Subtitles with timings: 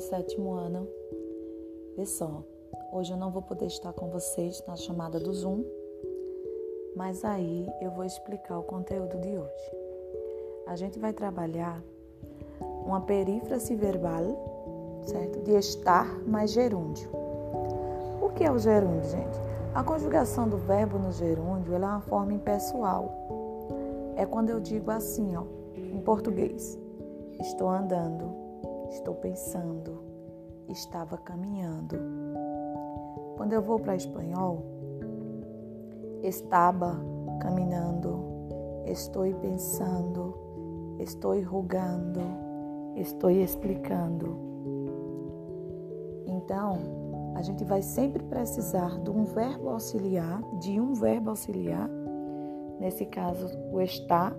[0.00, 0.88] sétimo ano.
[1.96, 2.42] Vê só,
[2.92, 5.64] hoje eu não vou poder estar com vocês na chamada do Zoom,
[6.94, 9.72] mas aí eu vou explicar o conteúdo de hoje.
[10.66, 11.82] A gente vai trabalhar
[12.84, 15.40] uma perífrase verbal, certo?
[15.40, 17.10] De estar mais gerúndio.
[18.22, 19.38] O que é o gerúndio, gente?
[19.74, 23.12] A conjugação do verbo no gerúndio é uma forma impessoal.
[24.16, 25.42] É quando eu digo assim, ó,
[25.76, 26.78] em português:
[27.40, 28.45] estou andando,
[28.90, 30.02] estou pensando,
[30.68, 31.96] estava caminhando.
[33.36, 34.62] Quando eu vou para espanhol,
[36.22, 36.98] estava
[37.40, 38.24] caminhando,
[38.86, 40.34] estou pensando,
[40.98, 42.20] estou rugando,
[42.96, 44.36] estou explicando.
[46.26, 46.78] Então,
[47.34, 51.88] a gente vai sempre precisar de um verbo auxiliar, de um verbo auxiliar,
[52.80, 54.34] nesse caso o está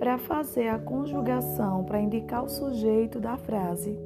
[0.00, 4.00] para fazer a conjugação, para indicar o sujeito da frase.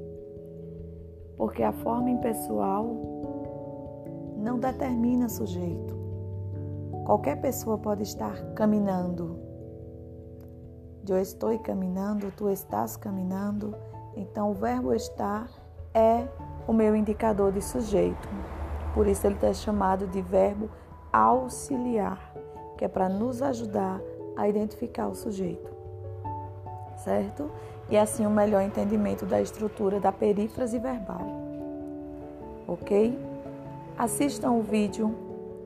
[1.36, 2.84] Porque a forma impessoal
[4.36, 5.94] não determina sujeito.
[7.06, 9.38] Qualquer pessoa pode estar caminhando.
[11.08, 13.72] Eu estou caminhando, tu estás caminhando.
[14.16, 15.48] Então, o verbo estar
[15.94, 16.26] é
[16.66, 18.28] o meu indicador de sujeito.
[18.94, 20.68] Por isso, ele está chamado de verbo
[21.12, 22.34] auxiliar,
[22.76, 24.00] que é para nos ajudar
[24.36, 25.73] a identificar o sujeito
[27.04, 27.50] certo?
[27.90, 31.26] E assim um melhor entendimento da estrutura da perífrase verbal.
[32.66, 33.18] Ok?
[33.96, 35.14] Assistam o vídeo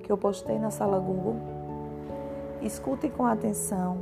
[0.03, 1.37] que eu postei na sala Google.
[2.61, 3.99] Escutem com atenção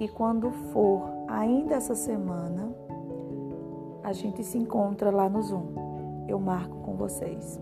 [0.00, 2.74] e quando for ainda essa semana,
[4.02, 5.66] a gente se encontra lá no Zoom.
[6.26, 7.60] Eu marco com vocês.